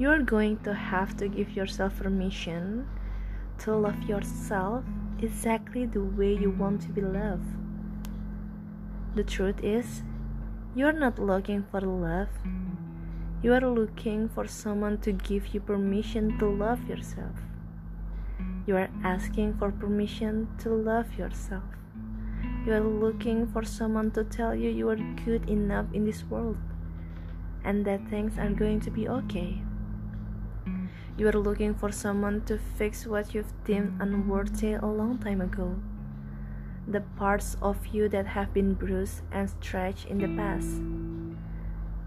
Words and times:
you're 0.00 0.22
going 0.22 0.56
to 0.56 0.72
have 0.72 1.14
to 1.14 1.28
give 1.28 1.54
yourself 1.54 1.98
permission 1.98 2.88
to 3.58 3.76
love 3.76 4.02
yourself 4.04 4.82
exactly 5.20 5.84
the 5.84 6.00
way 6.02 6.32
you 6.32 6.50
want 6.50 6.80
to 6.80 6.88
be 6.88 7.02
loved. 7.02 7.44
The 9.14 9.22
truth 9.22 9.62
is, 9.62 10.02
you're 10.74 10.94
not 10.94 11.18
looking 11.18 11.66
for 11.70 11.82
love. 11.82 12.30
You 13.42 13.52
are 13.52 13.60
looking 13.60 14.30
for 14.30 14.46
someone 14.46 14.96
to 15.02 15.12
give 15.12 15.48
you 15.52 15.60
permission 15.60 16.38
to 16.38 16.46
love 16.48 16.88
yourself. 16.88 17.36
You 18.66 18.76
are 18.76 18.88
asking 19.04 19.58
for 19.58 19.70
permission 19.70 20.48
to 20.60 20.70
love 20.70 21.12
yourself. 21.18 21.64
You 22.64 22.72
are 22.72 22.80
looking 22.80 23.46
for 23.52 23.64
someone 23.64 24.12
to 24.12 24.24
tell 24.24 24.54
you 24.54 24.70
you 24.70 24.88
are 24.88 24.96
good 25.26 25.46
enough 25.50 25.92
in 25.92 26.06
this 26.06 26.24
world 26.24 26.56
and 27.62 27.84
that 27.84 28.08
things 28.08 28.38
are 28.38 28.48
going 28.48 28.80
to 28.80 28.90
be 28.90 29.06
okay. 29.06 29.60
You 31.16 31.28
are 31.28 31.32
looking 31.32 31.74
for 31.74 31.92
someone 31.92 32.42
to 32.46 32.58
fix 32.76 33.06
what 33.06 33.34
you've 33.34 33.52
deemed 33.64 34.00
unworthy 34.00 34.72
a 34.72 34.86
long 34.86 35.18
time 35.18 35.40
ago. 35.40 35.76
The 36.88 37.02
parts 37.16 37.56
of 37.60 37.86
you 37.88 38.08
that 38.08 38.26
have 38.26 38.54
been 38.54 38.74
bruised 38.74 39.22
and 39.30 39.50
stretched 39.50 40.06
in 40.06 40.18
the 40.18 40.28
past. 40.36 40.80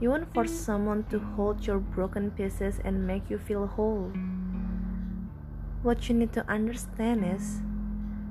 You 0.00 0.10
want 0.10 0.32
for 0.32 0.46
someone 0.46 1.04
to 1.10 1.18
hold 1.18 1.66
your 1.66 1.78
broken 1.78 2.30
pieces 2.30 2.80
and 2.84 3.06
make 3.06 3.30
you 3.30 3.38
feel 3.38 3.66
whole. 3.66 4.12
What 5.82 6.08
you 6.08 6.14
need 6.14 6.32
to 6.34 6.48
understand 6.48 7.24
is 7.24 7.62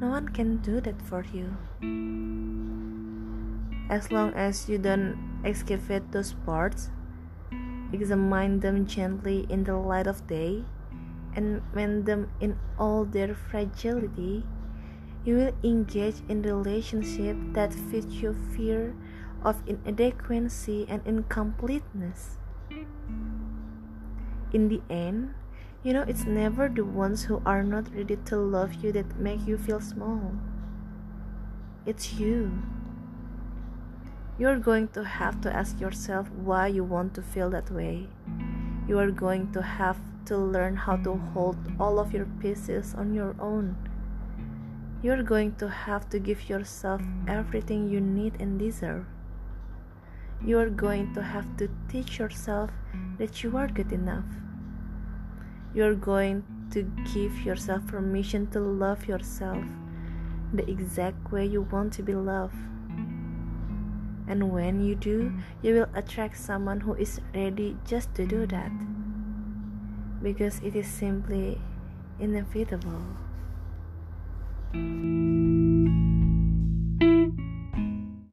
no 0.00 0.08
one 0.10 0.28
can 0.28 0.58
do 0.58 0.80
that 0.80 1.00
for 1.02 1.24
you. 1.32 1.56
As 3.90 4.12
long 4.12 4.34
as 4.34 4.68
you 4.68 4.78
don't 4.78 5.40
excavate 5.44 6.12
those 6.12 6.34
parts, 6.44 6.90
examine 7.92 8.60
them 8.60 8.86
gently 8.86 9.46
in 9.48 9.64
the 9.64 9.76
light 9.76 10.06
of 10.06 10.26
day, 10.26 10.64
and 11.34 11.62
mend 11.72 12.06
them 12.06 12.30
in 12.40 12.58
all 12.78 13.04
their 13.04 13.34
fragility, 13.34 14.44
you 15.24 15.36
will 15.36 15.54
engage 15.62 16.16
in 16.28 16.42
relationships 16.42 17.40
that 17.52 17.74
fit 17.74 18.06
your 18.10 18.34
fear 18.56 18.94
of 19.44 19.62
inadequacy 19.66 20.86
and 20.88 21.02
incompleteness. 21.06 22.38
In 24.52 24.68
the 24.68 24.80
end, 24.88 25.34
you 25.82 25.92
know 25.92 26.02
it's 26.02 26.24
never 26.24 26.68
the 26.68 26.84
ones 26.84 27.24
who 27.24 27.42
are 27.44 27.62
not 27.62 27.94
ready 27.94 28.16
to 28.26 28.36
love 28.36 28.82
you 28.82 28.92
that 28.92 29.18
make 29.18 29.46
you 29.46 29.58
feel 29.58 29.80
small. 29.80 30.32
It's 31.86 32.14
you. 32.14 32.62
You're 34.38 34.60
going 34.60 34.86
to 34.94 35.02
have 35.02 35.40
to 35.40 35.52
ask 35.52 35.80
yourself 35.80 36.30
why 36.30 36.68
you 36.68 36.84
want 36.84 37.12
to 37.14 37.22
feel 37.22 37.50
that 37.50 37.72
way. 37.72 38.06
You 38.86 38.96
are 39.00 39.10
going 39.10 39.50
to 39.50 39.60
have 39.60 39.98
to 40.26 40.38
learn 40.38 40.76
how 40.76 40.96
to 40.98 41.16
hold 41.34 41.56
all 41.80 41.98
of 41.98 42.12
your 42.12 42.26
pieces 42.40 42.94
on 42.94 43.14
your 43.14 43.34
own. 43.40 43.74
You're 45.02 45.24
going 45.24 45.56
to 45.56 45.68
have 45.68 46.08
to 46.10 46.20
give 46.20 46.48
yourself 46.48 47.02
everything 47.26 47.88
you 47.88 48.00
need 48.00 48.40
and 48.40 48.60
deserve. 48.60 49.06
You 50.44 50.60
are 50.60 50.70
going 50.70 51.12
to 51.14 51.22
have 51.22 51.56
to 51.56 51.68
teach 51.88 52.20
yourself 52.20 52.70
that 53.18 53.42
you 53.42 53.56
are 53.56 53.66
good 53.66 53.90
enough. 53.90 54.30
You're 55.74 55.96
going 55.96 56.44
to 56.70 56.84
give 57.12 57.40
yourself 57.40 57.88
permission 57.88 58.46
to 58.52 58.60
love 58.60 59.08
yourself 59.08 59.64
the 60.54 60.70
exact 60.70 61.32
way 61.32 61.44
you 61.44 61.62
want 61.62 61.92
to 61.94 62.04
be 62.04 62.14
loved. 62.14 62.54
And 64.28 64.52
when 64.52 64.84
you 64.84 64.94
do, 64.94 65.32
mm. 65.32 65.40
you 65.62 65.74
will 65.74 65.88
attract 65.94 66.36
someone 66.36 66.80
who 66.80 66.92
is 66.94 67.20
ready 67.34 67.76
just 67.88 68.14
to 68.16 68.26
do 68.26 68.46
that. 68.46 68.70
Because 70.22 70.60
it 70.60 70.76
is 70.76 70.86
simply 70.86 71.58
inevitable. 72.20 73.02